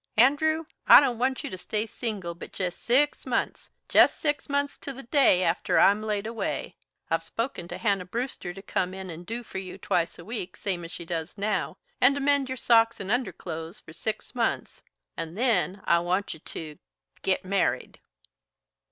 Andrew, 0.17 0.65
I 0.87 0.99
don't 0.99 1.19
want 1.19 1.43
you 1.43 1.51
to 1.51 1.59
stay 1.59 1.85
single 1.85 2.33
but 2.33 2.51
jest 2.53 2.81
six 2.83 3.23
months 3.27 3.69
jest 3.87 4.17
six 4.19 4.49
months 4.49 4.79
to 4.79 4.91
the 4.91 5.03
very 5.03 5.07
day 5.11 5.43
after 5.43 5.77
I'm 5.77 6.01
laid 6.01 6.25
away. 6.25 6.75
I've 7.11 7.21
spoken 7.21 7.67
to 7.67 7.77
Hannah 7.77 8.05
Brewster 8.05 8.51
to 8.51 8.63
come 8.63 8.95
in 8.95 9.11
and 9.11 9.27
do 9.27 9.43
for 9.43 9.59
you 9.59 9.77
twice 9.77 10.17
a 10.17 10.25
week, 10.25 10.57
same 10.57 10.83
as 10.83 10.91
she 10.91 11.05
does 11.05 11.37
now, 11.37 11.77
and 12.01 12.15
to 12.15 12.19
mend 12.19 12.49
your 12.49 12.57
socks 12.57 12.99
and 12.99 13.11
underclothes 13.11 13.79
for 13.79 13.93
six 13.93 14.33
months, 14.33 14.81
and 15.15 15.37
then 15.37 15.81
I 15.85 15.99
want 15.99 16.33
you 16.33 16.39
to 16.39 16.79
git 17.21 17.45
married." 17.45 17.99